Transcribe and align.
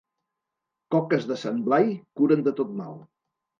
Coques 0.95 1.27
de 1.33 1.37
Sant 1.43 1.61
Blai 1.69 1.93
curen 2.23 2.45
de 2.51 2.57
tot 2.63 2.75
mal. 2.83 3.01